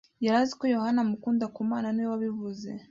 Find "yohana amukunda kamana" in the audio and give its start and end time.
0.75-1.87